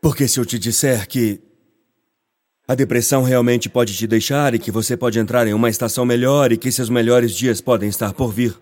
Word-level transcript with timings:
Porque 0.00 0.26
se 0.26 0.40
eu 0.40 0.46
te 0.46 0.58
disser 0.58 1.06
que 1.06 1.40
a 2.66 2.74
depressão 2.74 3.22
realmente 3.22 3.68
pode 3.68 3.96
te 3.96 4.06
deixar 4.06 4.54
e 4.54 4.58
que 4.58 4.70
você 4.70 4.96
pode 4.96 5.18
entrar 5.18 5.46
em 5.46 5.52
uma 5.52 5.68
estação 5.68 6.04
melhor 6.04 6.52
e 6.52 6.56
que 6.56 6.70
seus 6.70 6.88
melhores 6.88 7.34
dias 7.34 7.60
podem 7.60 7.88
estar 7.88 8.12
por 8.14 8.32
vir, 8.32 8.56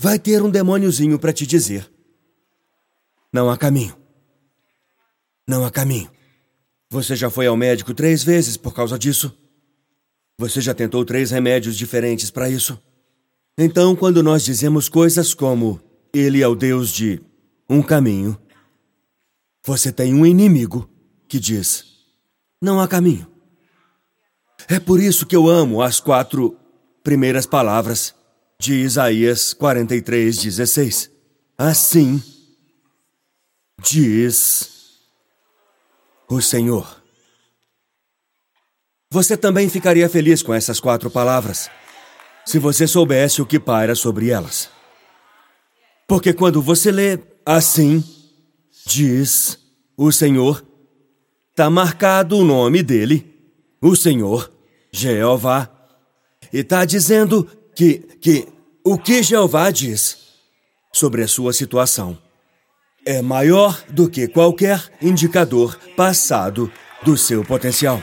vai 0.00 0.18
ter 0.18 0.42
um 0.42 0.50
demôniozinho 0.50 1.18
para 1.18 1.32
te 1.32 1.46
dizer: 1.46 1.90
não 3.32 3.50
há 3.50 3.56
caminho. 3.56 3.96
Não 5.46 5.64
há 5.64 5.70
caminho. 5.70 6.10
Você 6.88 7.16
já 7.16 7.28
foi 7.28 7.46
ao 7.46 7.56
médico 7.56 7.92
três 7.92 8.22
vezes 8.22 8.56
por 8.56 8.72
causa 8.72 8.98
disso? 8.98 9.36
Você 10.38 10.60
já 10.60 10.72
tentou 10.72 11.04
três 11.04 11.32
remédios 11.32 11.76
diferentes 11.76 12.30
para 12.30 12.48
isso? 12.48 12.80
Então, 13.58 13.94
quando 13.94 14.22
nós 14.22 14.44
dizemos 14.44 14.88
coisas 14.88 15.34
como 15.34 15.80
Ele 16.12 16.42
é 16.42 16.48
o 16.48 16.54
Deus 16.54 16.90
de 16.90 17.20
um 17.68 17.82
caminho, 17.82 18.38
você 19.64 19.90
tem 19.92 20.14
um 20.14 20.26
inimigo 20.26 20.88
que 21.26 21.40
diz: 21.40 21.84
não 22.60 22.80
há 22.80 22.86
caminho. 22.86 23.30
É 24.68 24.78
por 24.78 25.00
isso 25.00 25.26
que 25.26 25.36
eu 25.36 25.48
amo 25.48 25.82
as 25.82 26.00
quatro 26.00 26.56
primeiras 27.02 27.46
palavras 27.46 28.14
de 28.58 28.74
Isaías 28.74 29.52
43, 29.52 30.36
16. 30.36 31.10
Assim 31.58 32.22
diz 33.82 34.70
o 36.28 36.40
Senhor. 36.40 37.02
Você 39.10 39.36
também 39.36 39.68
ficaria 39.68 40.08
feliz 40.08 40.42
com 40.42 40.52
essas 40.52 40.80
quatro 40.80 41.10
palavras 41.10 41.70
se 42.44 42.58
você 42.58 42.86
soubesse 42.86 43.40
o 43.40 43.46
que 43.46 43.60
paira 43.60 43.94
sobre 43.94 44.30
elas. 44.30 44.68
Porque 46.06 46.32
quando 46.32 46.60
você 46.60 46.90
lê 46.90 47.18
assim, 47.46 48.02
diz 48.86 49.58
o 49.96 50.10
Senhor, 50.10 50.64
está 51.50 51.70
marcado 51.70 52.38
o 52.38 52.44
nome 52.44 52.82
dele, 52.82 53.24
o 53.80 53.94
Senhor, 53.94 54.50
Jeová, 54.92 55.70
e 56.52 56.58
está 56.58 56.84
dizendo 56.84 57.48
que, 57.74 57.98
que 58.20 58.46
o 58.84 58.98
que 58.98 59.22
Jeová 59.22 59.70
diz 59.70 60.18
sobre 60.92 61.22
a 61.22 61.28
sua 61.28 61.52
situação 61.52 62.18
é 63.04 63.20
maior 63.20 63.82
do 63.88 64.08
que 64.08 64.28
qualquer 64.28 64.82
indicador 65.00 65.78
passado 65.96 66.72
do 67.02 67.16
seu 67.16 67.44
potencial. 67.44 68.02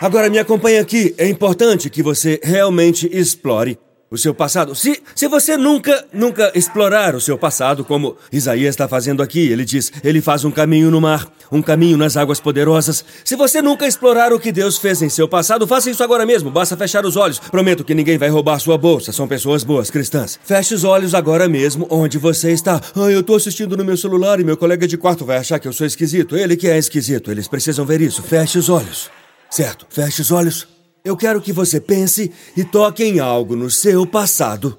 Agora 0.00 0.28
me 0.28 0.38
acompanhe 0.38 0.78
aqui. 0.78 1.14
É 1.16 1.28
importante 1.28 1.88
que 1.88 2.02
você 2.02 2.40
realmente 2.42 3.08
explore 3.10 3.78
o 4.10 4.16
seu 4.16 4.32
passado. 4.32 4.74
Se, 4.74 5.02
se 5.14 5.26
você 5.28 5.56
nunca, 5.56 6.04
nunca 6.12 6.52
explorar 6.54 7.14
o 7.14 7.20
seu 7.20 7.36
passado, 7.36 7.84
como 7.84 8.16
Isaías 8.30 8.70
está 8.70 8.86
fazendo 8.86 9.22
aqui, 9.22 9.48
ele 9.48 9.64
diz: 9.64 9.92
ele 10.04 10.20
faz 10.20 10.44
um 10.44 10.50
caminho 10.50 10.90
no 10.90 11.00
mar, 11.00 11.26
um 11.50 11.60
caminho 11.60 11.96
nas 11.96 12.16
águas 12.16 12.40
poderosas. 12.40 13.04
Se 13.24 13.36
você 13.36 13.60
nunca 13.60 13.86
explorar 13.86 14.32
o 14.32 14.40
que 14.40 14.52
Deus 14.52 14.78
fez 14.78 15.02
em 15.02 15.08
seu 15.08 15.28
passado, 15.28 15.66
faça 15.66 15.90
isso 15.90 16.02
agora 16.02 16.24
mesmo, 16.24 16.50
basta 16.50 16.76
fechar 16.76 17.04
os 17.04 17.16
olhos. 17.16 17.38
Prometo 17.38 17.84
que 17.84 17.94
ninguém 17.94 18.18
vai 18.18 18.28
roubar 18.28 18.58
sua 18.60 18.78
bolsa, 18.78 19.12
são 19.12 19.26
pessoas 19.26 19.64
boas, 19.64 19.90
cristãs. 19.90 20.38
Feche 20.44 20.74
os 20.74 20.84
olhos 20.84 21.14
agora 21.14 21.48
mesmo, 21.48 21.86
onde 21.90 22.18
você 22.18 22.52
está. 22.52 22.80
Ah, 22.94 23.10
eu 23.10 23.20
estou 23.20 23.36
assistindo 23.36 23.76
no 23.76 23.84
meu 23.84 23.96
celular 23.96 24.40
e 24.40 24.44
meu 24.44 24.56
colega 24.56 24.86
de 24.86 24.96
quarto 24.96 25.24
vai 25.24 25.38
achar 25.38 25.58
que 25.58 25.66
eu 25.66 25.72
sou 25.72 25.86
esquisito. 25.86 26.36
Ele 26.36 26.56
que 26.56 26.68
é 26.68 26.78
esquisito, 26.78 27.30
eles 27.30 27.48
precisam 27.48 27.84
ver 27.84 28.00
isso. 28.00 28.22
Feche 28.22 28.58
os 28.58 28.68
olhos. 28.68 29.10
Certo, 29.50 29.86
feche 29.88 30.22
os 30.22 30.30
olhos. 30.30 30.75
Eu 31.06 31.16
quero 31.16 31.40
que 31.40 31.52
você 31.52 31.80
pense 31.80 32.32
e 32.56 32.64
toque 32.64 33.04
em 33.04 33.20
algo 33.20 33.54
no 33.54 33.70
seu 33.70 34.04
passado. 34.04 34.76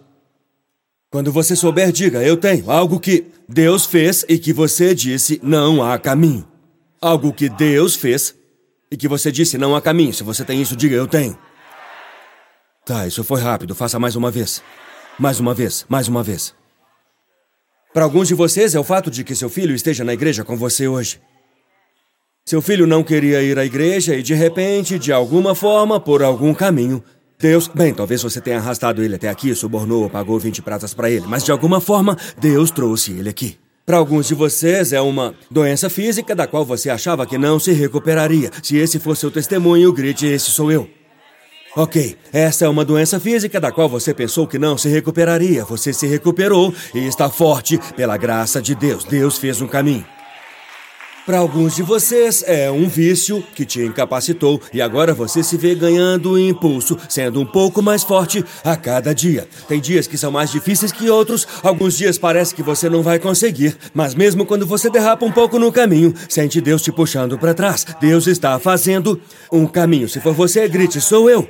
Quando 1.10 1.32
você 1.32 1.56
souber, 1.56 1.90
diga: 1.90 2.22
Eu 2.22 2.36
tenho 2.36 2.70
algo 2.70 3.00
que 3.00 3.28
Deus 3.48 3.86
fez 3.86 4.26
e 4.28 4.38
que 4.38 4.52
você 4.52 4.94
disse 4.94 5.40
não 5.42 5.82
há 5.82 5.98
caminho. 5.98 6.46
Algo 7.00 7.32
que 7.32 7.48
Deus 7.48 7.96
fez 7.96 8.36
e 8.92 8.98
que 8.98 9.08
você 9.08 9.32
disse 9.32 9.58
não 9.58 9.74
há 9.74 9.82
caminho. 9.82 10.14
Se 10.14 10.22
você 10.22 10.44
tem 10.44 10.62
isso, 10.62 10.76
diga: 10.76 10.98
Eu 10.98 11.08
tenho. 11.08 11.40
Tá, 12.86 13.08
isso 13.08 13.24
foi 13.24 13.40
rápido. 13.40 13.74
Faça 13.74 13.98
mais 13.98 14.18
uma 14.18 14.30
vez. 14.30 14.62
Mais 15.18 15.40
uma 15.40 15.54
vez, 15.54 15.86
mais 15.88 16.10
uma 16.10 16.22
vez. 16.22 16.54
Para 17.94 18.04
alguns 18.04 18.28
de 18.28 18.36
vocês 18.36 18.76
é 18.76 18.80
o 18.82 18.84
fato 18.84 19.10
de 19.10 19.24
que 19.24 19.34
seu 19.34 19.50
filho 19.50 19.74
esteja 19.74 20.04
na 20.04 20.14
igreja 20.14 20.44
com 20.44 20.58
você 20.58 20.90
hoje. 20.90 21.22
Seu 22.48 22.62
filho 22.62 22.88
não 22.88 23.04
queria 23.04 23.44
ir 23.44 23.60
à 23.60 23.66
igreja 23.66 24.16
e, 24.16 24.24
de 24.24 24.34
repente, 24.34 24.98
de 24.98 25.12
alguma 25.12 25.54
forma, 25.54 26.00
por 26.00 26.24
algum 26.24 26.54
caminho, 26.54 27.04
Deus. 27.38 27.68
Bem, 27.68 27.94
talvez 27.94 28.24
você 28.24 28.40
tenha 28.40 28.56
arrastado 28.56 29.04
ele 29.04 29.16
até 29.16 29.28
aqui, 29.28 29.54
subornou 29.54 30.04
ou 30.04 30.10
pagou 30.10 30.40
20 30.40 30.62
pratas 30.62 30.94
para 30.94 31.10
ele, 31.10 31.26
mas 31.28 31.44
de 31.44 31.52
alguma 31.52 31.82
forma, 31.82 32.18
Deus 32.40 32.72
trouxe 32.72 33.12
ele 33.12 33.28
aqui. 33.28 33.58
Para 33.86 33.98
alguns 33.98 34.30
de 34.30 34.34
vocês 34.34 34.94
é 34.94 35.02
uma 35.02 35.36
doença 35.52 35.90
física 35.90 36.34
da 36.34 36.48
qual 36.48 36.64
você 36.64 36.90
achava 36.90 37.26
que 37.26 37.38
não 37.38 37.60
se 37.60 37.74
recuperaria. 37.74 38.50
Se 38.64 38.78
esse 38.78 38.98
for 38.98 39.18
seu 39.18 39.30
testemunho, 39.30 39.92
grite: 39.92 40.26
Esse 40.26 40.50
sou 40.50 40.72
eu. 40.72 40.90
Ok, 41.76 42.16
essa 42.32 42.64
é 42.64 42.70
uma 42.70 42.86
doença 42.86 43.20
física 43.20 43.60
da 43.60 43.74
qual 43.74 43.90
você 43.90 44.14
pensou 44.14 44.48
que 44.48 44.58
não 44.58 44.78
se 44.78 44.88
recuperaria. 44.88 45.66
Você 45.66 45.92
se 45.92 46.08
recuperou 46.08 46.74
e 46.96 47.08
está 47.08 47.30
forte 47.30 47.78
pela 47.98 48.16
graça 48.16 48.62
de 48.62 48.74
Deus. 48.74 49.04
Deus 49.04 49.38
fez 49.38 49.60
um 49.60 49.68
caminho. 49.68 50.06
Para 51.28 51.40
alguns 51.40 51.76
de 51.76 51.84
vocês, 51.84 52.42
é 52.48 52.72
um 52.72 52.88
vício 52.88 53.44
que 53.54 53.66
te 53.66 53.82
incapacitou 53.82 54.62
e 54.74 54.82
agora 54.82 55.14
você 55.14 55.44
se 55.44 55.58
vê 55.58 55.76
ganhando 55.76 56.40
impulso, 56.40 56.98
sendo 57.10 57.42
um 57.42 57.46
pouco 57.46 57.82
mais 57.82 58.02
forte 58.02 58.46
a 58.64 58.78
cada 58.78 59.14
dia. 59.14 59.46
Tem 59.68 59.82
dias 59.82 60.08
que 60.08 60.18
são 60.18 60.32
mais 60.32 60.50
difíceis 60.50 60.90
que 60.90 61.10
outros, 61.10 61.46
alguns 61.62 61.98
dias 61.98 62.18
parece 62.18 62.56
que 62.56 62.64
você 62.64 62.88
não 62.88 63.04
vai 63.04 63.20
conseguir, 63.20 63.76
mas 63.94 64.16
mesmo 64.16 64.46
quando 64.46 64.66
você 64.66 64.90
derrapa 64.90 65.26
um 65.26 65.32
pouco 65.32 65.60
no 65.60 65.70
caminho, 65.70 66.14
sente 66.30 66.62
Deus 66.62 66.82
te 66.82 66.94
puxando 66.94 67.38
para 67.38 67.54
trás. 67.54 67.86
Deus 68.00 68.26
está 68.26 68.58
fazendo 68.58 69.20
um 69.52 69.68
caminho. 69.68 70.08
Se 70.08 70.22
for 70.22 70.34
você, 70.34 70.66
grite: 70.70 71.02
sou 71.02 71.30
eu. 71.30 71.46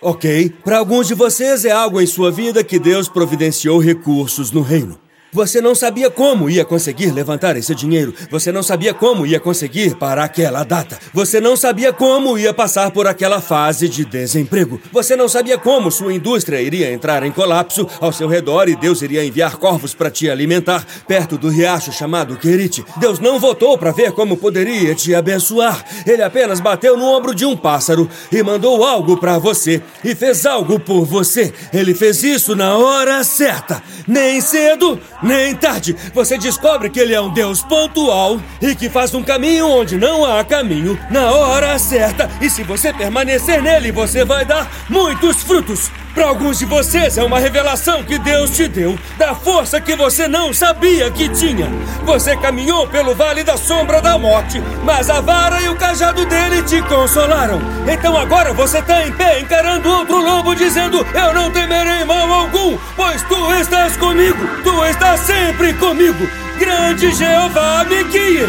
Ok? 0.00 0.54
Para 0.64 0.78
alguns 0.78 1.06
de 1.06 1.12
vocês 1.12 1.66
é 1.66 1.70
algo 1.70 2.00
em 2.00 2.06
sua 2.06 2.30
vida 2.30 2.64
que 2.64 2.78
Deus 2.78 3.10
providenciou 3.10 3.78
recursos 3.78 4.50
no 4.50 4.62
reino. 4.62 4.98
Você 5.30 5.60
não 5.60 5.74
sabia 5.74 6.10
como 6.10 6.48
ia 6.48 6.64
conseguir 6.64 7.12
levantar 7.12 7.54
esse 7.54 7.74
dinheiro. 7.74 8.14
Você 8.30 8.50
não 8.50 8.62
sabia 8.62 8.94
como 8.94 9.26
ia 9.26 9.38
conseguir 9.38 9.94
para 9.96 10.24
aquela 10.24 10.64
data. 10.64 10.98
Você 11.12 11.38
não 11.38 11.54
sabia 11.54 11.92
como 11.92 12.38
ia 12.38 12.54
passar 12.54 12.90
por 12.90 13.06
aquela 13.06 13.38
fase 13.38 13.90
de 13.90 14.06
desemprego. 14.06 14.80
Você 14.90 15.14
não 15.16 15.28
sabia 15.28 15.58
como 15.58 15.90
sua 15.90 16.14
indústria 16.14 16.62
iria 16.62 16.90
entrar 16.90 17.22
em 17.22 17.30
colapso 17.30 17.86
ao 18.00 18.10
seu 18.10 18.26
redor 18.26 18.70
e 18.70 18.76
Deus 18.76 19.02
iria 19.02 19.22
enviar 19.22 19.56
corvos 19.56 19.92
para 19.92 20.10
te 20.10 20.30
alimentar 20.30 20.86
perto 21.06 21.36
do 21.36 21.50
riacho 21.50 21.92
chamado 21.92 22.38
Querite. 22.38 22.82
Deus 22.96 23.18
não 23.18 23.38
votou 23.38 23.76
para 23.76 23.92
ver 23.92 24.12
como 24.12 24.38
poderia 24.38 24.94
te 24.94 25.14
abençoar. 25.14 25.84
Ele 26.06 26.22
apenas 26.22 26.58
bateu 26.58 26.96
no 26.96 27.04
ombro 27.04 27.34
de 27.34 27.44
um 27.44 27.54
pássaro 27.54 28.08
e 28.32 28.42
mandou 28.42 28.82
algo 28.82 29.18
para 29.18 29.38
você 29.38 29.82
e 30.02 30.14
fez 30.14 30.46
algo 30.46 30.80
por 30.80 31.04
você. 31.04 31.52
Ele 31.70 31.94
fez 31.94 32.22
isso 32.22 32.56
na 32.56 32.78
hora 32.78 33.22
certa. 33.24 33.82
Nem 34.06 34.40
cedo, 34.40 34.98
nem 35.22 35.54
tarde, 35.54 35.96
você 36.14 36.38
descobre 36.38 36.90
que 36.90 37.00
ele 37.00 37.14
é 37.14 37.20
um 37.20 37.32
Deus 37.32 37.62
pontual 37.62 38.40
e 38.60 38.74
que 38.74 38.88
faz 38.88 39.14
um 39.14 39.22
caminho 39.22 39.66
onde 39.66 39.96
não 39.96 40.24
há 40.24 40.44
caminho 40.44 40.98
na 41.10 41.32
hora 41.32 41.78
certa. 41.78 42.30
E 42.40 42.48
se 42.48 42.62
você 42.62 42.92
permanecer 42.92 43.62
nele, 43.62 43.90
você 43.90 44.24
vai 44.24 44.44
dar 44.44 44.70
muitos 44.88 45.42
frutos. 45.42 45.90
Para 46.14 46.26
alguns 46.26 46.58
de 46.58 46.64
vocês 46.64 47.16
é 47.16 47.22
uma 47.22 47.38
revelação 47.38 48.02
que 48.02 48.18
Deus 48.18 48.50
te 48.50 48.66
deu 48.66 48.98
da 49.16 49.34
força 49.34 49.80
que 49.80 49.94
você 49.94 50.26
não 50.26 50.52
sabia 50.52 51.10
que 51.10 51.28
tinha. 51.28 51.68
Você 52.04 52.36
caminhou 52.36 52.86
pelo 52.88 53.14
vale 53.14 53.44
da 53.44 53.56
sombra 53.56 54.00
da 54.00 54.18
morte, 54.18 54.60
mas 54.82 55.08
a 55.10 55.20
vara 55.20 55.60
e 55.60 55.68
o 55.68 55.76
cajado 55.76 56.24
dele 56.26 56.62
te 56.62 56.80
consolaram. 56.82 57.60
Então 57.86 58.16
agora 58.16 58.52
você 58.52 58.78
está 58.78 59.06
em 59.06 59.12
pé 59.12 59.40
encarando 59.40 59.88
outro 59.88 60.18
lobo 60.18 60.54
dizendo: 60.54 61.06
Eu 61.14 61.32
não 61.34 61.50
temerei 61.50 62.04
mal 62.04 62.32
algum, 62.32 62.76
pois 62.96 63.22
tu 63.22 63.52
estás 63.54 63.96
comigo. 63.96 64.38
Tu 64.62 64.84
estás 64.86 65.20
sempre 65.20 65.72
comigo. 65.74 66.28
Grande 66.58 67.12
Jeová 67.12 67.84
me 67.84 68.02
guie. 68.04 68.48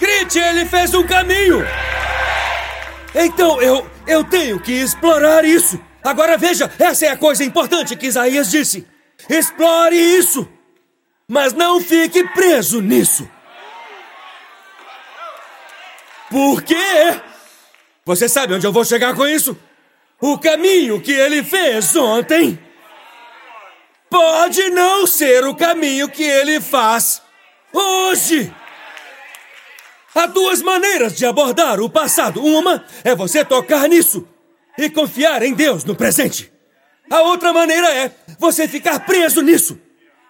Grite, 0.00 0.38
ele 0.38 0.64
fez 0.66 0.94
um 0.94 1.06
caminho. 1.06 1.64
Então 3.18 3.62
eu, 3.62 3.90
eu 4.06 4.22
tenho 4.22 4.60
que 4.60 4.72
explorar 4.72 5.42
isso. 5.42 5.80
Agora 6.04 6.36
veja, 6.36 6.70
essa 6.78 7.06
é 7.06 7.08
a 7.08 7.16
coisa 7.16 7.42
importante 7.42 7.96
que 7.96 8.06
Isaías 8.06 8.50
disse. 8.50 8.86
Explore 9.26 9.96
isso, 9.96 10.46
mas 11.26 11.54
não 11.54 11.80
fique 11.80 12.22
preso 12.28 12.82
nisso. 12.82 13.28
Por 16.30 16.62
quê? 16.62 17.20
Você 18.04 18.28
sabe 18.28 18.52
onde 18.52 18.66
eu 18.66 18.72
vou 18.72 18.84
chegar 18.84 19.14
com 19.14 19.26
isso? 19.26 19.56
O 20.20 20.38
caminho 20.38 21.00
que 21.00 21.12
ele 21.12 21.42
fez 21.42 21.96
ontem 21.96 22.58
pode 24.10 24.68
não 24.70 25.06
ser 25.06 25.44
o 25.44 25.54
caminho 25.54 26.08
que 26.08 26.22
ele 26.22 26.60
faz 26.60 27.22
hoje. 27.72 28.52
Há 30.16 30.24
duas 30.24 30.62
maneiras 30.62 31.14
de 31.14 31.26
abordar 31.26 31.78
o 31.78 31.90
passado. 31.90 32.42
Uma 32.42 32.82
é 33.04 33.14
você 33.14 33.44
tocar 33.44 33.86
nisso 33.86 34.26
e 34.78 34.88
confiar 34.88 35.42
em 35.42 35.52
Deus 35.52 35.84
no 35.84 35.94
presente. 35.94 36.50
A 37.10 37.20
outra 37.20 37.52
maneira 37.52 37.86
é 37.94 38.10
você 38.38 38.66
ficar 38.66 39.00
preso 39.00 39.42
nisso 39.42 39.78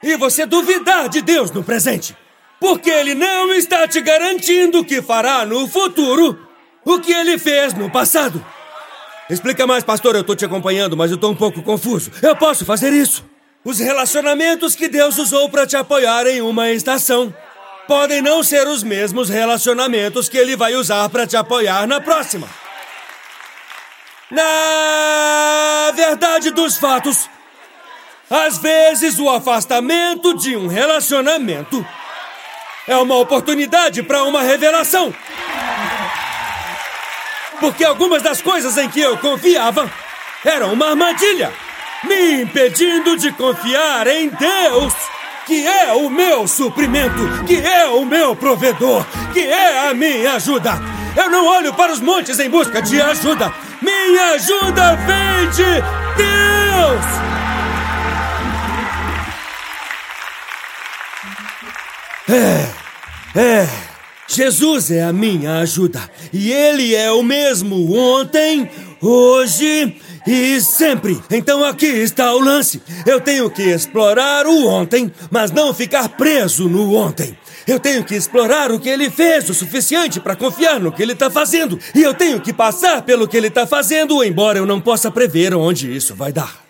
e 0.03 0.17
você 0.17 0.45
duvidar 0.45 1.09
de 1.09 1.23
Deus 1.23 1.53
no 1.53 1.63
presente. 1.63 2.17
Porque 2.59 2.91
Ele 2.91 3.15
não 3.15 3.53
está 3.53 3.87
te 3.87 4.01
garantindo 4.01 4.85
que 4.85 5.01
fará 5.01 5.47
no 5.47 5.69
futuro 5.69 6.37
o 6.85 6.99
que 6.99 7.13
Ele 7.13 7.39
fez 7.39 7.73
no 7.73 7.89
passado. 7.89 8.45
Explica 9.31 9.69
mais, 9.69 9.85
pastor, 9.85 10.17
eu 10.17 10.23
estou 10.23 10.35
te 10.35 10.45
acompanhando, 10.45 10.97
mas 10.97 11.13
eu 11.13 11.15
estou 11.15 11.31
um 11.31 11.37
pouco 11.37 11.63
confuso. 11.63 12.11
Eu 12.21 12.35
posso 12.35 12.65
fazer 12.65 12.93
isso. 12.93 13.25
Os 13.65 13.79
relacionamentos 13.79 14.75
que 14.75 14.89
Deus 14.89 15.17
usou 15.17 15.49
para 15.49 15.65
te 15.65 15.77
apoiar 15.77 16.27
em 16.27 16.41
uma 16.41 16.73
estação 16.73 17.33
podem 17.87 18.21
não 18.21 18.43
ser 18.43 18.67
os 18.67 18.83
mesmos 18.83 19.29
relacionamentos 19.29 20.29
que 20.29 20.37
Ele 20.37 20.57
vai 20.57 20.75
usar 20.75 21.09
para 21.09 21.27
te 21.27 21.37
apoiar 21.37 21.87
na 21.87 22.01
próxima. 22.01 22.49
Na 24.31 25.93
verdade 25.95 26.51
dos 26.51 26.77
fatos, 26.79 27.29
às 28.29 28.59
vezes 28.59 29.19
o 29.19 29.31
afastamento 29.31 30.35
de 30.35 30.57
um 30.57 30.67
relacionamento 30.67 31.87
é 32.89 32.97
uma 32.97 33.17
oportunidade 33.17 34.03
para 34.03 34.25
uma 34.25 34.43
revelação. 34.43 35.15
Porque 37.61 37.85
algumas 37.85 38.23
das 38.23 38.43
coisas 38.43 38.77
em 38.77 38.89
que 38.89 39.01
eu 39.01 39.17
confiava 39.19 39.91
eram 40.45 40.73
uma 40.73 40.91
armadilha, 40.91 41.53
me 42.05 42.43
impedindo 42.43 43.17
de 43.17 43.33
confiar 43.33 44.07
em 44.07 44.29
Deus, 44.29 44.93
que 45.47 45.65
é 45.67 45.93
o 45.93 46.11
meu 46.11 46.49
suprimento, 46.49 47.45
que 47.47 47.57
é 47.57 47.87
o 47.87 48.05
meu 48.05 48.35
provedor, 48.35 49.07
que 49.33 49.41
é 49.41 49.89
a 49.89 49.95
minha 49.95 50.35
ajuda. 50.35 50.73
Eu 51.17 51.31
não 51.31 51.47
olho 51.47 51.73
para 51.73 51.93
os 51.93 52.01
montes 52.01 52.39
em 52.41 52.51
busca 52.51 52.83
de 52.83 53.01
ajuda. 53.01 53.55
Minha 53.81 54.33
ajuda 54.33 54.97
vem 54.97 55.51
de 55.51 55.81
Deus! 56.17 57.27
É, 62.29 63.39
é. 63.39 63.69
Jesus 64.29 64.91
é 64.91 65.05
a 65.05 65.13
minha 65.13 65.59
ajuda. 65.59 66.11
E 66.33 66.53
Ele 66.53 66.95
é 66.95 67.13
o 67.13 67.23
mesmo 67.23 67.97
ontem, 67.97 68.69
hoje 69.01 69.97
e 70.27 70.61
sempre. 70.61 71.21
Então 71.31 71.65
aqui 71.65 71.87
está 71.87 72.35
o 72.35 72.41
lance. 72.41 72.83
Eu 73.05 73.21
tenho 73.21 73.51
que 73.51 73.63
explorar 73.63 74.47
o 74.47 74.67
ontem, 74.67 75.13
mas 75.31 75.51
não 75.51 75.73
ficar 75.75 76.09
preso 76.11 76.69
no 76.69 76.95
ontem. 76.95 77.37
Eu 77.67 77.81
tenho 77.81 78.05
que 78.05 78.15
explorar 78.15 78.71
o 78.71 78.79
que 78.79 78.89
ele 78.89 79.11
fez 79.11 79.49
o 79.51 79.55
suficiente 79.55 80.21
para 80.21 80.37
confiar 80.37 80.79
no 80.79 80.93
que 80.93 81.03
ele 81.03 81.15
está 81.15 81.29
fazendo. 81.29 81.79
E 81.95 82.03
eu 82.03 82.15
tenho 82.15 82.41
que 82.41 82.53
passar 82.53 83.03
pelo 83.03 83.27
que 83.27 83.37
ele 83.37 83.49
está 83.49 83.67
fazendo, 83.67 84.23
embora 84.23 84.59
eu 84.59 84.67
não 84.67 84.81
possa 84.81 85.11
prever 85.11 85.53
onde 85.55 85.95
isso 85.95 86.15
vai 86.15 86.33
dar. 86.33 86.65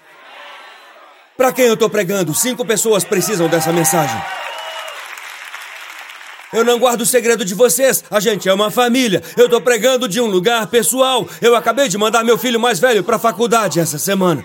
Para 1.37 1.53
quem 1.53 1.67
eu 1.67 1.75
estou 1.75 1.91
pregando, 1.91 2.33
cinco 2.35 2.65
pessoas 2.65 3.05
precisam 3.05 3.47
dessa 3.47 3.71
mensagem. 3.71 4.46
Eu 6.53 6.65
não 6.65 6.79
guardo 6.79 7.01
o 7.01 7.07
segredo 7.07 7.45
de 7.45 7.55
vocês. 7.55 8.05
A 8.11 8.21
gente 8.21 8.49
é 8.49 8.55
uma 8.55 8.71
família. 8.71 9.23
Eu 9.37 9.49
tô 9.49 9.61
pregando 9.61 10.09
de 10.09 10.21
um 10.21 10.27
lugar 10.27 10.67
pessoal. 10.69 11.29
Eu 11.41 11.57
acabei 11.57 11.89
de 11.89 11.99
mandar 11.99 12.25
meu 12.25 12.39
filho 12.39 12.61
mais 12.61 12.79
velho 12.79 13.03
para 13.03 13.17
a 13.17 13.19
faculdade 13.19 13.81
essa 13.81 13.99
semana. 13.99 14.45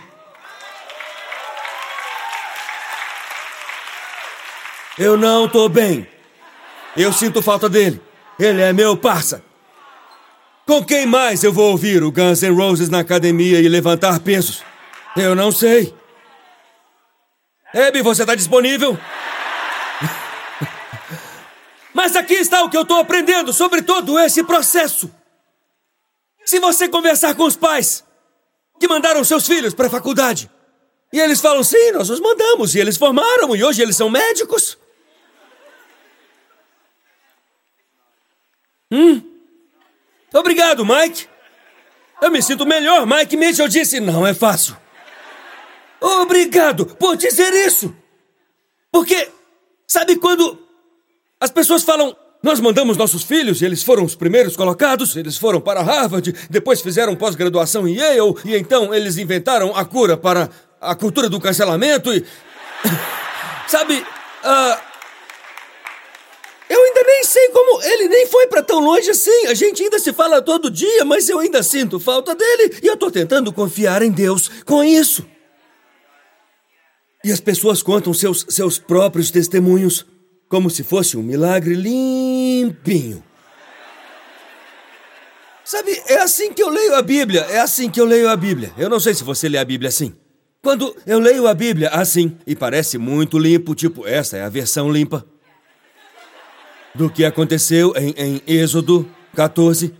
Eu 4.97 5.15
não 5.15 5.47
tô 5.47 5.69
bem. 5.69 6.07
Eu 6.97 7.13
sinto 7.13 7.41
falta 7.41 7.69
dele. 7.69 8.01
Ele 8.39 8.61
é 8.61 8.73
meu 8.73 8.97
parça. 8.97 9.43
Com 10.65 10.83
quem 10.83 11.05
mais 11.05 11.43
eu 11.43 11.53
vou 11.53 11.71
ouvir 11.71 12.03
o 12.03 12.11
Guns 12.11 12.41
N' 12.41 12.55
Roses 12.55 12.89
na 12.89 12.99
academia 12.99 13.59
e 13.59 13.67
levantar 13.67 14.19
pesos? 14.19 14.63
Eu 15.15 15.35
não 15.35 15.51
sei. 15.51 15.93
Abby, 17.73 18.01
você 18.01 18.25
tá 18.25 18.35
disponível? 18.35 18.97
Mas 21.93 22.15
aqui 22.15 22.35
está 22.35 22.63
o 22.63 22.69
que 22.69 22.77
eu 22.77 22.83
estou 22.83 22.99
aprendendo 22.99 23.51
sobre 23.51 23.81
todo 23.81 24.19
esse 24.19 24.43
processo. 24.43 25.13
Se 26.45 26.59
você 26.59 26.87
conversar 26.87 27.35
com 27.35 27.43
os 27.43 27.55
pais 27.55 28.03
que 28.79 28.87
mandaram 28.87 29.23
seus 29.23 29.45
filhos 29.45 29.73
para 29.73 29.87
a 29.87 29.89
faculdade, 29.89 30.49
e 31.13 31.19
eles 31.19 31.41
falam, 31.41 31.63
sim, 31.63 31.91
nós 31.91 32.09
os 32.09 32.19
mandamos, 32.19 32.73
e 32.73 32.79
eles 32.79 32.97
formaram, 32.97 33.55
e 33.55 33.63
hoje 33.63 33.81
eles 33.81 33.95
são 33.95 34.09
médicos. 34.09 34.77
Hum? 38.89 39.21
Obrigado, 40.33 40.85
Mike. 40.85 41.27
Eu 42.21 42.31
me 42.31 42.41
sinto 42.41 42.65
melhor, 42.65 43.05
Mike 43.05 43.35
Mitchell 43.35 43.67
disse, 43.67 43.99
não 43.99 44.25
é 44.25 44.33
fácil. 44.33 44.77
Obrigado 45.99 46.85
por 46.85 47.15
dizer 47.15 47.53
isso. 47.53 47.95
Porque, 48.91 49.29
sabe 49.87 50.15
quando 50.15 50.57
as 51.41 51.49
pessoas 51.49 51.81
falam, 51.81 52.15
nós 52.43 52.59
mandamos 52.59 52.95
nossos 52.95 53.23
filhos 53.23 53.63
e 53.63 53.65
eles 53.65 53.81
foram 53.81 54.05
os 54.05 54.13
primeiros 54.13 54.55
colocados, 54.55 55.15
eles 55.15 55.37
foram 55.37 55.59
para 55.59 55.81
Harvard, 55.81 56.35
depois 56.51 56.81
fizeram 56.81 57.15
pós-graduação 57.15 57.87
em 57.87 57.95
Yale 57.95 58.35
e 58.45 58.55
então 58.55 58.93
eles 58.93 59.17
inventaram 59.17 59.75
a 59.75 59.83
cura 59.83 60.15
para 60.15 60.51
a 60.79 60.93
cultura 60.93 61.27
do 61.27 61.39
cancelamento 61.39 62.13
e. 62.13 62.23
Sabe, 63.67 63.95
uh... 63.95 64.77
eu 66.69 66.83
ainda 66.83 67.01
nem 67.07 67.23
sei 67.23 67.49
como 67.49 67.81
ele 67.83 68.07
nem 68.07 68.27
foi 68.27 68.45
para 68.45 68.61
tão 68.61 68.79
longe 68.79 69.09
assim. 69.09 69.47
A 69.47 69.55
gente 69.55 69.81
ainda 69.81 69.97
se 69.97 70.13
fala 70.13 70.43
todo 70.43 70.69
dia, 70.69 71.03
mas 71.05 71.27
eu 71.27 71.39
ainda 71.39 71.63
sinto 71.63 71.99
falta 71.99 72.35
dele 72.35 72.77
e 72.83 72.87
eu 72.87 72.97
tô 72.97 73.09
tentando 73.09 73.51
confiar 73.51 74.03
em 74.03 74.11
Deus 74.11 74.47
com 74.63 74.83
isso. 74.83 75.25
E 77.23 77.31
as 77.31 77.39
pessoas 77.39 77.81
contam 77.81 78.13
seus, 78.13 78.45
seus 78.47 78.77
próprios 78.77 79.31
testemunhos 79.31 80.05
como 80.51 80.69
se 80.69 80.83
fosse 80.83 81.15
um 81.15 81.23
milagre 81.23 81.73
limpinho. 81.73 83.23
Sabe, 85.63 85.91
é 86.07 86.17
assim 86.17 86.51
que 86.51 86.61
eu 86.61 86.67
leio 86.67 86.93
a 86.93 87.01
Bíblia, 87.01 87.39
é 87.49 87.61
assim 87.61 87.89
que 87.89 88.01
eu 88.01 88.05
leio 88.05 88.27
a 88.27 88.35
Bíblia. 88.35 88.73
Eu 88.77 88.89
não 88.89 88.99
sei 88.99 89.13
se 89.13 89.23
você 89.23 89.47
lê 89.47 89.57
a 89.57 89.63
Bíblia 89.63 89.87
assim. 89.87 90.13
Quando 90.61 90.93
eu 91.07 91.19
leio 91.19 91.47
a 91.47 91.53
Bíblia 91.53 91.87
assim, 91.91 92.37
e 92.45 92.53
parece 92.53 92.97
muito 92.97 93.39
limpo, 93.39 93.73
tipo, 93.73 94.05
essa 94.05 94.35
é 94.35 94.43
a 94.43 94.49
versão 94.49 94.91
limpa 94.91 95.25
do 96.93 97.09
que 97.09 97.23
aconteceu 97.23 97.93
em, 97.95 98.13
em 98.17 98.41
Êxodo 98.45 99.09
14, 99.33 99.95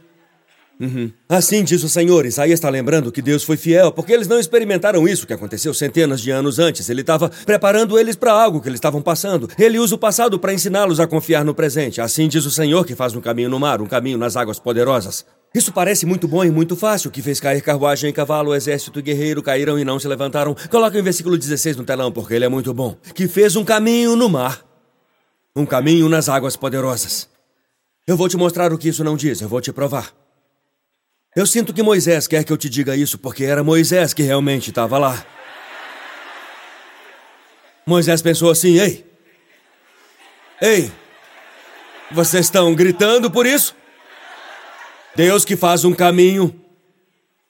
Uhum. 0.82 1.12
Assim 1.30 1.64
diz 1.64 1.84
o 1.84 1.90
Senhor. 1.90 2.26
Isaías 2.26 2.58
está 2.58 2.68
lembrando 2.68 3.12
que 3.12 3.22
Deus 3.22 3.44
foi 3.44 3.56
fiel, 3.56 3.92
porque 3.92 4.12
eles 4.12 4.28
não 4.28 4.40
experimentaram 4.40 5.08
isso 5.08 5.28
que 5.28 5.34
aconteceu 5.34 5.76
centenas 5.76 6.20
de 6.20 6.32
anos 6.32 6.58
antes. 6.58 6.90
Ele 6.90 7.02
estava 7.02 7.30
preparando 7.46 8.00
eles 8.00 8.16
para 8.16 8.34
algo 8.34 8.60
que 8.60 8.68
eles 8.68 8.78
estavam 8.78 9.00
passando. 9.00 9.48
Ele 9.60 9.78
usa 9.78 9.94
o 9.94 10.00
passado 10.00 10.40
para 10.40 10.54
ensiná-los 10.54 11.00
a 11.00 11.06
confiar 11.06 11.46
no 11.46 11.54
presente. 11.54 12.02
Assim 12.02 12.28
diz 12.28 12.48
o 12.48 12.52
Senhor 12.52 12.84
que 12.84 12.96
faz 12.96 13.16
um 13.16 13.22
caminho 13.22 13.48
no 13.48 13.60
mar, 13.60 13.80
um 13.80 13.86
caminho 13.86 14.18
nas 14.18 14.36
águas 14.36 14.58
poderosas. 14.58 15.24
Isso 15.54 15.72
parece 15.72 16.06
muito 16.06 16.28
bom 16.28 16.44
e 16.44 16.50
muito 16.50 16.76
fácil, 16.76 17.12
que 17.12 17.22
fez 17.22 17.40
cair 17.40 17.62
carruagem 17.62 18.10
e 18.10 18.14
cavalo, 18.14 18.56
exército 18.56 18.98
e 19.00 19.02
guerreiro 19.04 19.44
caíram 19.44 19.78
e 19.78 19.86
não 19.86 20.00
se 20.00 20.08
levantaram. 20.08 20.56
Coloca 20.72 20.98
o 20.98 21.04
versículo 21.04 21.38
16 21.38 21.76
no 21.78 21.84
telão, 21.84 22.12
porque 22.12 22.34
ele 22.34 22.46
é 22.46 22.50
muito 22.50 22.74
bom. 22.74 22.96
Que 23.14 23.28
fez 23.28 23.56
um 23.56 23.64
caminho 23.64 24.16
no 24.16 24.30
mar, 24.30 24.66
um 25.56 25.66
caminho 25.66 26.10
nas 26.10 26.28
águas 26.28 26.56
poderosas. 26.56 27.30
Eu 28.08 28.18
vou 28.18 28.28
te 28.28 28.38
mostrar 28.38 28.74
o 28.74 28.78
que 28.78 28.90
isso 28.90 29.04
não 29.04 29.16
diz, 29.16 29.42
eu 29.42 29.50
vou 29.50 29.62
te 29.62 29.72
provar. 29.72 30.21
Eu 31.34 31.46
sinto 31.46 31.74
que 31.74 31.82
Moisés 31.82 32.28
quer 32.28 32.44
que 32.44 32.52
eu 32.52 32.58
te 32.58 32.70
diga 32.70 32.96
isso 32.96 33.18
porque 33.18 33.46
era 33.46 33.64
Moisés 33.64 34.14
que 34.14 34.22
realmente 34.22 34.70
estava 34.70 34.98
lá. 34.98 35.26
Moisés 37.86 38.22
pensou 38.22 38.52
assim: 38.52 38.78
ei, 38.78 39.06
ei, 40.62 40.92
vocês 42.12 42.48
estão 42.48 42.76
gritando 42.76 43.32
por 43.32 43.46
isso? 43.46 43.74
Deus 45.16 45.46
que 45.46 45.56
faz 45.56 45.86
um 45.86 45.94
caminho 45.94 46.54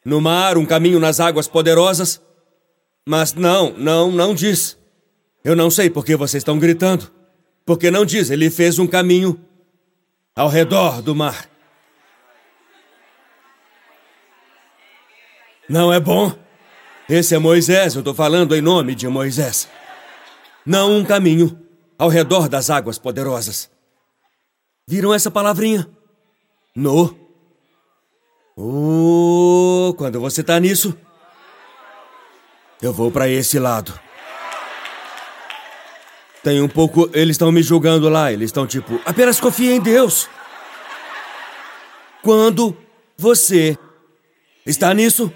no 0.06 0.22
mar, 0.22 0.58
um 0.60 0.66
caminho 0.66 1.00
nas 1.00 1.20
águas 1.20 1.48
poderosas. 1.48 2.22
Mas 3.04 3.34
não, 3.34 3.72
não, 3.72 4.12
não 4.12 4.36
diz. 4.36 4.78
Eu 5.44 5.56
não 5.56 5.72
sei 5.72 5.90
por 5.90 6.06
que 6.06 6.16
vocês 6.16 6.42
estão 6.42 6.60
gritando. 6.60 7.12
Porque 7.66 7.90
não 7.90 8.06
diz, 8.06 8.30
ele 8.30 8.52
fez 8.52 8.78
um 8.78 8.86
caminho 8.86 9.44
ao 10.36 10.50
redor 10.50 11.02
do 11.02 11.16
mar. 11.16 11.51
Não 15.72 15.94
é 15.94 16.02
bom? 16.02 16.38
Esse 17.08 17.34
é 17.34 17.40
Moisés, 17.40 17.96
eu 17.96 18.00
estou 18.00 18.14
falando 18.14 18.54
em 18.54 18.60
nome 18.60 18.94
de 18.94 19.08
Moisés. 19.08 19.70
Não 20.66 20.98
um 20.98 21.06
caminho 21.06 21.58
ao 21.98 22.10
redor 22.10 22.50
das 22.50 22.70
águas 22.70 23.00
poderosas. 23.00 23.72
Viram 24.86 25.14
essa 25.14 25.32
palavrinha? 25.32 25.90
No. 26.76 27.18
Oh, 28.58 29.94
quando 29.98 30.20
você 30.20 30.42
está 30.42 30.60
nisso, 30.60 30.94
eu 32.82 32.92
vou 32.92 33.10
para 33.10 33.30
esse 33.30 33.58
lado. 33.58 33.98
Tem 36.44 36.62
um 36.62 36.68
pouco. 36.68 37.10
Eles 37.14 37.36
estão 37.36 37.50
me 37.50 37.64
julgando 37.64 38.10
lá. 38.10 38.30
Eles 38.30 38.50
estão 38.50 38.68
tipo. 38.68 39.00
Apenas 39.06 39.40
confie 39.40 39.72
em 39.72 39.80
Deus. 39.80 40.30
Quando 42.22 42.76
você 43.18 43.78
está 44.66 44.94
nisso, 44.94 45.32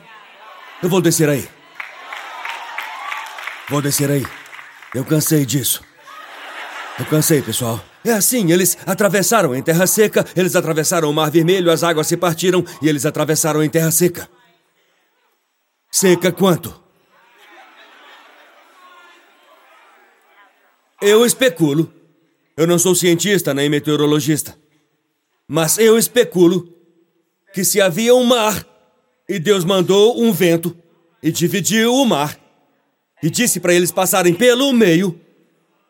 eu 0.81 0.89
vou 0.89 1.01
descer 1.01 1.29
aí. 1.29 1.47
Vou 3.69 3.81
descer 3.81 4.09
aí. 4.11 4.25
Eu 4.93 5.03
cansei 5.03 5.45
disso. 5.45 5.83
Eu 6.97 7.05
cansei, 7.05 7.41
pessoal. 7.41 7.83
É 8.03 8.11
assim, 8.11 8.51
eles 8.51 8.77
atravessaram 8.85 9.55
em 9.55 9.63
terra 9.63 9.87
seca, 9.87 10.23
eles 10.35 10.55
atravessaram 10.55 11.09
o 11.09 11.13
Mar 11.13 11.31
Vermelho, 11.31 11.71
as 11.71 11.83
águas 11.83 12.07
se 12.07 12.15
partiram 12.15 12.63
e 12.81 12.87
eles 12.87 13.05
atravessaram 13.05 13.63
em 13.63 13.69
terra 13.69 13.89
seca. 13.91 14.29
Seca 15.91 16.31
quanto? 16.31 16.83
Eu 21.01 21.25
especulo. 21.25 21.91
Eu 22.55 22.67
não 22.67 22.79
sou 22.79 22.95
cientista 22.95 23.53
nem 23.53 23.69
meteorologista. 23.69 24.57
Mas 25.47 25.77
eu 25.77 25.97
especulo 25.97 26.73
que 27.53 27.65
se 27.65 27.81
havia 27.81 28.13
um 28.15 28.23
mar 28.23 28.65
e 29.27 29.39
Deus 29.39 29.63
mandou 29.63 30.21
um 30.21 30.31
vento 30.31 30.75
e 31.21 31.31
dividiu 31.31 31.93
o 31.93 32.05
mar 32.05 32.37
e 33.21 33.29
disse 33.29 33.59
para 33.59 33.73
eles 33.73 33.91
passarem 33.91 34.33
pelo 34.33 34.71
meio, 34.71 35.19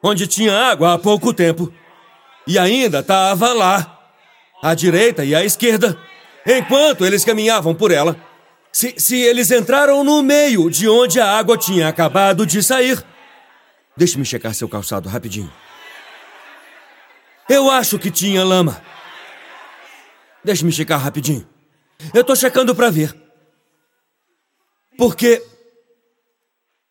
onde 0.01 0.25
tinha 0.27 0.53
água 0.53 0.93
há 0.93 0.97
pouco 0.97 1.33
tempo, 1.33 1.73
e 2.47 2.57
ainda 2.57 2.99
estava 2.99 3.51
lá, 3.51 3.99
à 4.61 4.73
direita 4.73 5.25
e 5.25 5.35
à 5.35 5.43
esquerda, 5.43 5.99
enquanto 6.45 7.05
eles 7.05 7.25
caminhavam 7.25 7.75
por 7.75 7.91
ela. 7.91 8.15
Se, 8.71 8.93
se 8.97 9.17
eles 9.17 9.51
entraram 9.51 10.03
no 10.03 10.21
meio 10.21 10.69
de 10.69 10.87
onde 10.87 11.19
a 11.19 11.37
água 11.37 11.57
tinha 11.57 11.87
acabado 11.87 12.45
de 12.45 12.61
sair. 12.61 13.03
Deixe-me 13.97 14.25
checar 14.25 14.53
seu 14.53 14.67
calçado 14.67 15.09
rapidinho. 15.09 15.51
Eu 17.49 17.69
acho 17.69 17.97
que 17.97 18.11
tinha 18.11 18.43
lama. 18.43 18.81
Deixe-me 20.43 20.71
checar 20.71 20.99
rapidinho. 20.99 21.47
Eu 22.13 22.23
tô 22.23 22.35
checando 22.35 22.75
para 22.75 22.89
ver. 22.89 23.24
Porque 24.97 25.43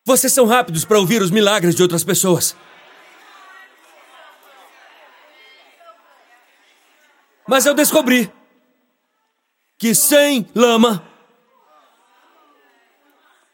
vocês 0.05 0.31
são 0.31 0.45
rápidos 0.45 0.85
para 0.85 0.99
ouvir 0.99 1.21
os 1.21 1.31
milagres 1.31 1.75
de 1.75 1.81
outras 1.81 2.03
pessoas. 2.03 2.55
Mas 7.47 7.65
eu 7.65 7.73
descobri 7.73 8.31
que 9.77 9.93
sem 9.93 10.47
lama 10.55 11.03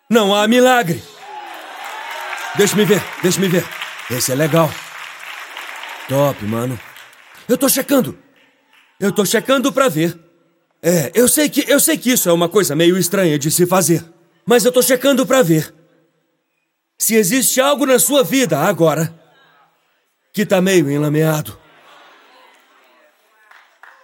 não 0.10 0.36
há 0.36 0.48
milagre. 0.48 1.02
Deixa-me 2.56 2.86
ver, 2.86 3.02
deixa-me 3.22 3.48
ver. 3.48 3.66
Esse 4.10 4.32
é 4.32 4.36
legal. 4.36 4.70
Top, 6.08 6.44
mano. 6.46 6.78
Eu 7.48 7.58
tô 7.58 7.70
checando. 7.70 8.18
Eu 9.00 9.12
tô 9.12 9.26
checando 9.26 9.72
pra 9.72 9.88
ver. 9.88 10.20
É, 10.82 11.12
eu 11.14 11.28
sei 11.28 11.48
que 11.48 11.64
eu 11.70 11.80
sei 11.80 11.98
que 11.98 12.12
isso 12.12 12.28
é 12.28 12.34
uma 12.34 12.50
coisa 12.50 12.76
meio 12.76 12.98
estranha 12.98 13.38
de 13.38 13.52
se 13.52 13.66
fazer, 13.66 14.04
mas 14.52 14.66
eu 14.66 14.72
tô 14.74 14.82
checando 14.82 15.26
pra 15.26 15.42
ver 15.42 15.74
se 16.98 17.16
existe 17.16 17.62
algo 17.62 17.86
na 17.86 17.98
sua 17.98 18.22
vida 18.22 18.60
agora 18.60 19.18
que 20.34 20.46
tá 20.46 20.60
meio 20.60 20.92
enlameado. 20.92 21.58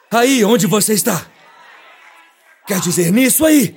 Aí 0.10 0.46
onde 0.46 0.66
você 0.66 0.94
está? 0.94 1.26
Quer 2.66 2.80
dizer, 2.80 3.12
nisso 3.12 3.46
aí. 3.46 3.76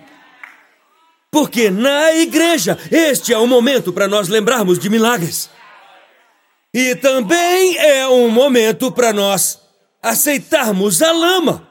Porque 1.28 1.70
na 1.70 2.12
igreja 2.12 2.78
este 2.88 3.32
é 3.32 3.38
o 3.38 3.48
momento 3.48 3.92
para 3.92 4.06
nós 4.06 4.28
lembrarmos 4.28 4.78
de 4.78 4.88
milagres. 4.88 5.50
E 6.72 6.94
também 6.94 7.78
é 7.78 8.06
um 8.06 8.30
momento 8.30 8.92
para 8.92 9.12
nós 9.12 9.58
aceitarmos 10.00 11.02
a 11.02 11.10
lama 11.10 11.68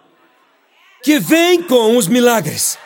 que 1.01 1.19
vem 1.19 1.63
com 1.63 1.95
os 1.95 2.05
milagres. 2.05 2.77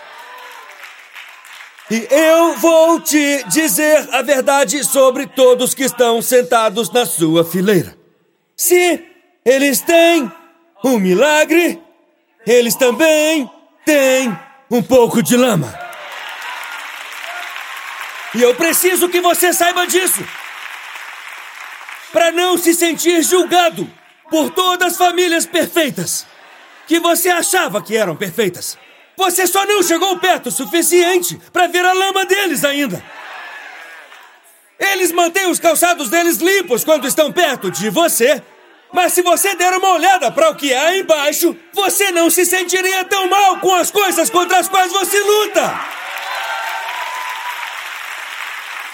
E 1.92 2.08
eu 2.10 2.56
vou 2.56 3.00
te 3.00 3.44
dizer 3.50 4.08
a 4.12 4.22
verdade 4.22 4.84
sobre 4.84 5.28
todos 5.28 5.74
que 5.74 5.84
estão 5.84 6.22
sentados 6.22 6.90
na 6.92 7.06
sua 7.06 7.44
fileira. 7.44 7.96
Se 8.56 9.04
eles 9.44 9.82
têm 9.82 10.32
um 10.84 10.98
milagre, 10.98 11.82
eles 12.48 12.76
também 12.76 13.50
têm 13.86 14.38
um 14.72 14.82
pouco 14.82 15.22
de 15.22 15.36
lama. 15.36 15.78
E 18.36 18.42
eu 18.42 18.56
preciso 18.56 19.10
que 19.10 19.22
você 19.22 19.54
saiba 19.54 19.86
disso. 19.86 20.26
Para 22.12 22.32
não 22.32 22.58
se 22.58 22.74
sentir 22.74 23.22
julgado 23.24 23.90
por 24.30 24.50
todas 24.52 24.94
as 24.94 24.98
famílias 24.98 25.46
perfeitas 25.46 26.26
que 26.88 27.00
você 27.00 27.30
achava 27.30 27.82
que 27.82 27.96
eram 27.96 28.16
perfeitas. 28.16 28.78
Você 29.16 29.46
só 29.46 29.66
não 29.66 29.84
chegou 29.84 30.18
perto 30.18 30.48
o 30.48 30.52
suficiente 30.52 31.40
para 31.52 31.68
ver 31.68 31.86
a 31.86 31.94
lama 31.94 32.26
deles 32.26 32.64
ainda. 32.64 33.04
Eles 34.80 35.12
mantêm 35.12 35.48
os 35.48 35.60
calçados 35.60 36.10
deles 36.10 36.38
limpos 36.38 36.84
quando 36.84 37.08
estão 37.08 37.32
perto 37.32 37.70
de 37.70 37.90
você. 37.90 38.42
Mas 38.92 39.14
se 39.14 39.22
você 39.22 39.56
der 39.56 39.74
uma 39.74 39.94
olhada 39.94 40.32
para 40.32 40.50
o 40.50 40.56
que 40.56 40.74
há 40.74 40.96
embaixo, 40.98 41.56
você 41.74 42.12
não 42.12 42.30
se 42.30 42.46
sentiria 42.46 43.04
tão 43.06 43.28
mal 43.28 43.60
com 43.60 43.74
as 43.74 43.90
coisas 43.90 44.30
contra 44.30 44.60
as 44.60 44.68
quais 44.68 44.92
você 44.92 45.20
luta. 45.20 45.80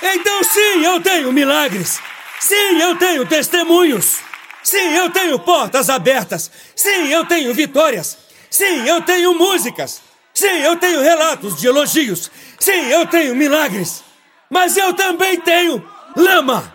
Então, 0.02 0.44
sim, 0.44 0.86
eu 0.86 1.02
tenho 1.02 1.32
milagres. 1.34 2.00
Sim, 2.40 2.82
eu 2.82 2.96
tenho 2.96 3.26
testemunhos. 3.26 4.20
Sim, 4.64 4.96
eu 4.96 5.10
tenho 5.10 5.38
portas 5.40 5.90
abertas. 5.90 6.50
Sim, 6.76 7.10
eu 7.10 7.26
tenho 7.26 7.54
vitórias. 7.54 8.18
Sim, 8.50 8.88
eu 8.88 9.02
tenho 9.02 9.34
músicas. 9.34 10.02
Sim, 10.40 10.62
eu 10.62 10.78
tenho 10.78 11.02
relatos 11.02 11.60
de 11.60 11.68
elogios. 11.68 12.32
Sim, 12.58 12.88
eu 12.92 13.06
tenho 13.06 13.36
milagres. 13.36 14.02
Mas 14.50 14.78
eu 14.78 14.94
também 14.94 15.38
tenho 15.42 15.86
lama. 16.16 16.74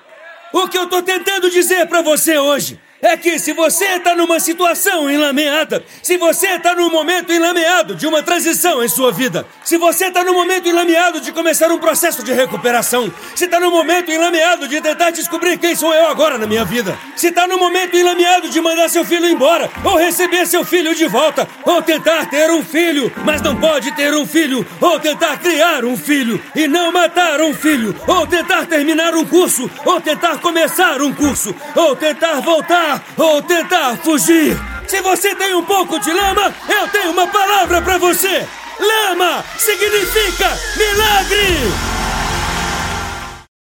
O 0.52 0.68
que 0.68 0.76
eu 0.76 0.84
estou 0.84 1.00
tentando 1.00 1.48
dizer 1.48 1.86
para 1.86 2.02
você 2.02 2.36
hoje 2.36 2.78
é 3.04 3.18
que 3.18 3.38
se 3.38 3.52
você 3.52 3.84
está 3.96 4.16
numa 4.16 4.40
situação 4.40 5.10
enlameada, 5.10 5.84
se 6.02 6.16
você 6.16 6.48
está 6.48 6.74
num 6.74 6.90
momento 6.90 7.34
enlameado 7.34 7.94
de 7.94 8.06
uma 8.06 8.22
transição 8.22 8.82
em 8.82 8.88
sua 8.88 9.12
vida, 9.12 9.46
se 9.62 9.76
você 9.76 10.06
está 10.06 10.24
num 10.24 10.32
momento 10.32 10.66
enlameado 10.66 11.20
de 11.20 11.30
começar 11.30 11.70
um 11.70 11.78
processo 11.78 12.24
de 12.24 12.32
recuperação, 12.32 13.12
se 13.36 13.44
está 13.44 13.60
num 13.60 13.70
momento 13.70 14.10
enlameado 14.10 14.66
de 14.66 14.80
tentar 14.80 15.10
descobrir 15.10 15.58
quem 15.58 15.76
sou 15.76 15.92
eu 15.92 16.06
agora 16.06 16.38
na 16.38 16.46
minha 16.46 16.64
vida, 16.64 16.98
se 17.14 17.28
está 17.28 17.46
num 17.46 17.58
momento 17.58 17.94
enlameado 17.94 18.48
de 18.48 18.58
mandar 18.62 18.88
seu 18.88 19.04
filho 19.04 19.26
embora, 19.26 19.70
ou 19.84 19.96
receber 19.96 20.46
seu 20.46 20.64
filho 20.64 20.94
de 20.94 21.06
volta, 21.06 21.46
ou 21.62 21.82
tentar 21.82 22.30
ter 22.30 22.50
um 22.50 22.64
filho, 22.64 23.12
mas 23.22 23.42
não 23.42 23.54
pode 23.54 23.92
ter 23.92 24.14
um 24.14 24.26
filho, 24.26 24.66
ou 24.80 24.98
tentar 24.98 25.38
criar 25.40 25.84
um 25.84 25.94
filho 25.94 26.42
e 26.56 26.66
não 26.66 26.90
matar 26.90 27.42
um 27.42 27.52
filho, 27.52 27.94
ou 28.06 28.26
tentar 28.26 28.64
terminar 28.64 29.14
um 29.14 29.26
curso, 29.26 29.70
ou 29.84 30.00
tentar 30.00 30.38
começar 30.38 31.02
um 31.02 31.12
curso, 31.12 31.54
ou 31.76 31.94
tentar 31.94 32.40
voltar 32.40 32.93
ou 33.16 33.42
tentar 33.42 33.96
fugir. 33.96 34.56
Se 34.86 35.00
você 35.00 35.34
tem 35.34 35.54
um 35.54 35.64
pouco 35.64 35.98
de 35.98 36.12
lama, 36.12 36.54
eu 36.68 36.88
tenho 36.88 37.12
uma 37.12 37.26
palavra 37.26 37.80
para 37.80 37.98
você. 37.98 38.46
Lama 38.78 39.44
significa 39.56 40.50
milagre! 40.76 41.94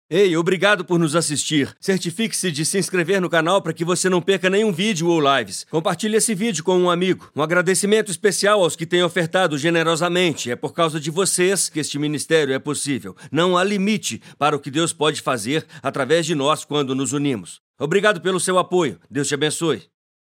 Ei, 0.08 0.38
obrigado 0.38 0.86
por 0.86 1.00
nos 1.00 1.16
assistir. 1.16 1.76
Certifique-se 1.80 2.52
de 2.52 2.64
se 2.64 2.78
inscrever 2.78 3.20
no 3.20 3.28
canal 3.28 3.60
para 3.60 3.74
que 3.74 3.84
você 3.84 4.08
não 4.08 4.22
perca 4.22 4.52
nenhum 4.52 4.72
vídeo 4.72 5.08
ou 5.08 5.20
lives. 5.20 5.66
Compartilhe 5.72 6.16
esse 6.16 6.36
vídeo 6.36 6.64
com 6.64 6.78
um 6.78 6.92
amigo. 6.92 7.32
Um 7.36 7.42
agradecimento 7.42 8.12
especial 8.12 8.62
aos 8.62 8.76
que 8.76 8.86
têm 8.86 9.02
ofertado 9.02 9.58
generosamente. 9.58 10.52
É 10.52 10.56
por 10.56 10.74
causa 10.74 11.00
de 11.00 11.10
vocês 11.10 11.70
que 11.70 11.80
este 11.80 11.98
ministério 11.98 12.54
é 12.54 12.60
possível. 12.60 13.16
Não 13.32 13.58
há 13.58 13.64
limite 13.64 14.22
para 14.38 14.56
o 14.56 14.60
que 14.60 14.70
Deus 14.70 14.94
pode 14.94 15.22
fazer 15.24 15.66
através 15.82 16.24
de 16.24 16.36
nós 16.36 16.64
quando 16.64 16.94
nos 16.94 17.12
unimos. 17.12 17.65
Obrigado 17.78 18.22
pelo 18.22 18.40
seu 18.40 18.58
apoio. 18.58 19.00
Deus 19.10 19.28
te 19.28 19.36
abençoe. 19.36 19.95